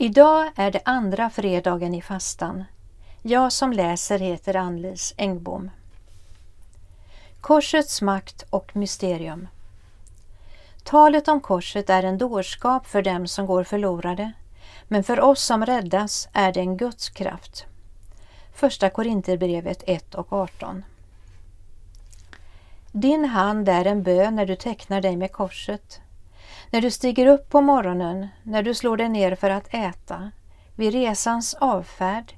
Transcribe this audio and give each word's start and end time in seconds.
Idag 0.00 0.50
är 0.56 0.70
det 0.70 0.80
andra 0.84 1.30
fredagen 1.30 1.94
i 1.94 2.02
fastan. 2.02 2.64
Jag 3.22 3.52
som 3.52 3.72
läser 3.72 4.18
heter 4.18 4.56
Ann-Lis 4.56 5.14
Engbom. 5.16 5.70
Korsets 7.40 8.02
makt 8.02 8.44
och 8.50 8.76
mysterium. 8.76 9.48
Talet 10.84 11.28
om 11.28 11.40
korset 11.40 11.90
är 11.90 12.02
en 12.02 12.18
dårskap 12.18 12.86
för 12.86 13.02
dem 13.02 13.26
som 13.26 13.46
går 13.46 13.64
förlorade, 13.64 14.32
men 14.88 15.04
för 15.04 15.20
oss 15.20 15.42
som 15.42 15.66
räddas 15.66 16.28
är 16.32 16.52
det 16.52 16.60
en 16.60 16.76
Guds 16.76 17.08
kraft. 17.08 17.66
Första 18.54 18.90
Korinthierbrevet 18.90 19.82
1 19.86 20.14
och 20.14 20.32
18. 20.32 20.84
Din 22.92 23.24
hand 23.24 23.68
är 23.68 23.84
en 23.84 24.02
bön 24.02 24.36
när 24.36 24.46
du 24.46 24.56
tecknar 24.56 25.00
dig 25.00 25.16
med 25.16 25.32
korset. 25.32 26.00
När 26.70 26.80
du 26.80 26.90
stiger 26.90 27.26
upp 27.26 27.48
på 27.48 27.60
morgonen, 27.60 28.28
när 28.42 28.62
du 28.62 28.74
slår 28.74 28.96
dig 28.96 29.08
ner 29.08 29.34
för 29.34 29.50
att 29.50 29.74
äta, 29.74 30.30
vid 30.74 30.92
resans 30.92 31.54
avfärd, 31.54 32.32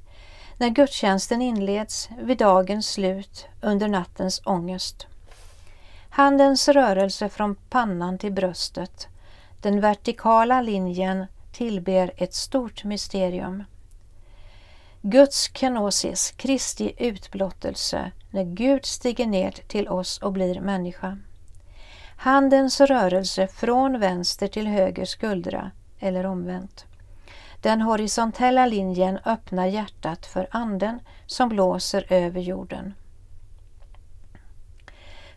när 0.57 0.69
gudstjänsten 0.69 1.43
inleds, 1.43 2.09
vid 2.23 2.39
dagens 2.39 2.91
slut, 2.91 3.47
under 3.61 3.89
nattens 3.89 4.43
ångest. 4.45 5.07
Handens 6.11 6.69
rörelse 6.69 7.29
från 7.29 7.55
pannan 7.55 8.19
till 8.19 8.33
bröstet, 8.33 9.09
den 9.61 9.81
vertikala 9.81 10.61
linjen 10.61 11.27
tillber 11.53 12.13
ett 12.17 12.35
stort 12.35 12.85
mysterium. 12.85 13.65
Guds 15.03 15.51
kenosis, 15.55 16.31
Kristi 16.31 16.93
utblottelse, 16.99 18.13
när 18.31 18.45
Gud 18.45 18.87
stiger 18.87 19.27
ner 19.27 19.51
till 19.51 19.89
oss 19.89 20.19
och 20.19 20.33
blir 20.33 20.61
människa. 20.61 21.19
Handens 22.23 22.81
rörelse 22.81 23.47
från 23.47 24.01
vänster 24.01 24.49
till 24.49 24.67
höger 24.67 25.05
skuldra 25.05 25.71
eller 25.99 26.27
omvänt. 26.27 26.85
Den 27.61 27.81
horisontella 27.81 28.67
linjen 28.67 29.19
öppnar 29.25 29.67
hjärtat 29.67 30.27
för 30.27 30.49
anden 30.51 31.01
som 31.27 31.49
blåser 31.49 32.13
över 32.13 32.41
jorden. 32.41 32.95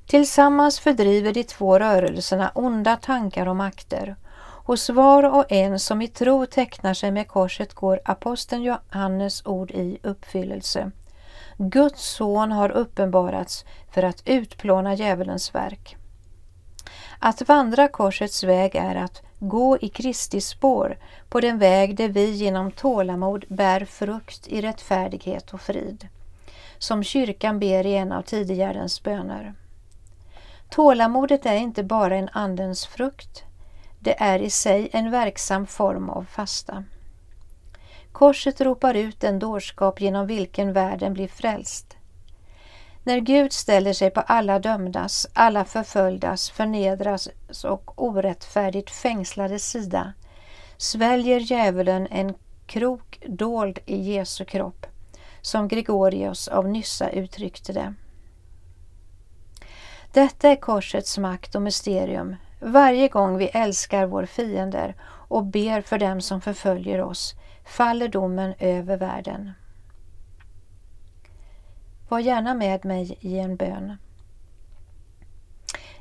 Tillsammans 0.06 0.80
fördriver 0.80 1.34
de 1.34 1.44
två 1.44 1.80
rörelserna 1.80 2.52
onda 2.56 2.96
tankar 2.96 3.48
och 3.48 3.56
makter. 3.56 4.16
Hos 4.66 4.90
var 4.90 5.24
och 5.24 5.52
en 5.52 5.80
som 5.80 6.02
i 6.02 6.08
tro 6.08 6.46
tecknar 6.46 6.94
sig 6.94 7.12
med 7.12 7.28
korset 7.28 7.74
går 7.74 8.00
aposteln 8.06 8.64
Johannes 8.64 9.46
ord 9.46 9.72
i 9.72 9.98
uppfyllelse. 10.04 10.92
Guds 11.58 12.04
son 12.04 12.52
har 12.52 12.70
uppenbarats 12.70 13.66
för 13.92 14.04
att 14.04 14.24
utplåna 14.26 14.94
djävulens 14.94 15.56
verk. 15.56 15.98
Att 17.26 17.42
vandra 17.42 17.88
korsets 17.88 18.44
väg 18.44 18.76
är 18.76 18.96
att 18.96 19.22
gå 19.40 19.78
i 19.78 19.90
Kristi 19.90 20.42
spår 20.42 20.98
på 21.30 21.40
den 21.40 21.60
väg 21.60 21.96
där 21.96 22.10
vi 22.10 22.32
genom 22.32 22.72
tålamod 22.72 23.46
bär 23.48 23.86
frukt 23.86 24.48
i 24.48 24.62
rättfärdighet 24.62 25.54
och 25.54 25.62
frid, 25.62 26.08
som 26.78 27.04
kyrkan 27.04 27.60
ber 27.60 27.86
i 27.86 27.96
en 27.96 28.12
av 28.12 28.22
tidigärens 28.22 29.04
böner. 29.04 29.54
Tålamodet 30.70 31.46
är 31.46 31.56
inte 31.56 31.84
bara 31.84 32.16
en 32.16 32.30
andens 32.34 32.86
frukt, 32.86 33.44
det 34.00 34.22
är 34.22 34.40
i 34.40 34.50
sig 34.50 34.90
en 34.94 35.12
verksam 35.12 35.68
form 35.68 36.10
av 36.10 36.24
fasta. 36.24 36.84
Korset 38.12 38.62
ropar 38.62 38.94
ut 38.94 39.20
den 39.20 39.40
dårskap 39.40 40.02
genom 40.02 40.28
vilken 40.28 40.74
världen 40.74 41.14
blir 41.14 41.28
frälst. 41.28 41.98
När 43.04 43.20
Gud 43.20 43.54
ställer 43.54 43.94
sig 43.94 44.10
på 44.10 44.22
alla 44.22 44.60
dömdas, 44.60 45.28
alla 45.34 45.66
förföljdas, 45.66 46.50
förnedras 46.50 47.30
och 47.64 48.04
orättfärdigt 48.04 48.92
fängslades 48.92 49.70
sida 49.70 50.14
sväljer 50.84 51.40
djävulen 51.40 52.08
en 52.12 52.34
krok 52.66 53.20
dold 53.28 53.80
i 53.86 53.98
Jesu 53.98 54.46
kropp, 54.46 54.86
som 55.42 55.68
Gregorius 55.68 56.48
av 56.48 56.68
Nyssa 56.68 57.10
uttryckte 57.10 57.74
det. 57.74 57.94
Detta 60.14 60.50
är 60.50 60.56
korsets 60.56 61.18
makt 61.18 61.56
och 61.56 61.62
mysterium. 61.62 62.36
Varje 62.60 63.08
gång 63.08 63.38
vi 63.38 63.46
älskar 63.46 64.06
vår 64.06 64.26
fiender 64.26 64.96
och 65.06 65.46
ber 65.46 65.82
för 65.82 65.98
dem 65.98 66.22
som 66.22 66.42
förföljer 66.42 67.02
oss 67.02 67.36
faller 67.66 68.08
domen 68.08 68.54
över 68.60 68.98
världen. 68.98 69.52
Var 72.14 72.20
gärna 72.20 72.54
med 72.54 72.86
mig 72.86 73.18
i 73.22 73.40
en 73.40 73.56
bön. 73.56 73.98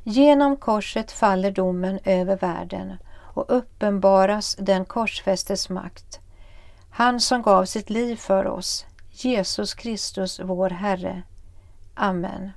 Genom 0.03 0.57
korset 0.57 1.13
faller 1.13 1.51
domen 1.51 1.99
över 2.05 2.37
världen 2.37 2.97
och 3.11 3.45
uppenbaras 3.49 4.57
den 4.59 4.85
korsfästes 4.85 5.69
makt. 5.69 6.21
Han 6.91 7.21
som 7.21 7.43
gav 7.43 7.65
sitt 7.65 7.91
liv 7.91 8.17
för 8.17 8.47
oss, 8.47 8.87
Jesus 9.11 9.75
Kristus 9.75 10.41
vår 10.41 10.71
Herre. 10.71 11.23
Amen. 11.95 12.51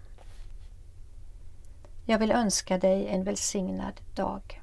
Jag 2.05 2.19
vill 2.19 2.31
önska 2.31 2.77
dig 2.77 3.07
en 3.07 3.23
välsignad 3.23 4.01
dag. 4.15 4.61